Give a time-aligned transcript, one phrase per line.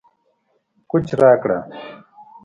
[0.89, 1.59] کوچ راکړه